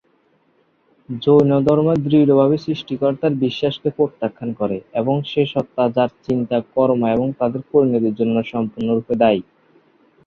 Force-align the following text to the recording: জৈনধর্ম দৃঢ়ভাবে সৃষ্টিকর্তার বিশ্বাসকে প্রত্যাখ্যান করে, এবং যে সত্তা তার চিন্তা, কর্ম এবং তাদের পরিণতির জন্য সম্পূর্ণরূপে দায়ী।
জৈনধর্ম 1.09 1.87
দৃঢ়ভাবে 2.03 2.55
সৃষ্টিকর্তার 2.57 3.33
বিশ্বাসকে 3.43 3.89
প্রত্যাখ্যান 3.97 4.49
করে, 4.53 4.77
এবং 4.93 5.15
যে 5.29 5.43
সত্তা 5.45 5.83
তার 5.95 6.09
চিন্তা, 6.25 6.57
কর্ম 6.75 7.01
এবং 7.15 7.27
তাদের 7.39 7.61
পরিণতির 7.71 8.17
জন্য 8.19 8.35
সম্পূর্ণরূপে 8.51 9.13
দায়ী। 9.21 9.41